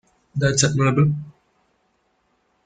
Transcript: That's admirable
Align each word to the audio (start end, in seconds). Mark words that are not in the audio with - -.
That's 0.33 0.63
admirable 0.63 1.13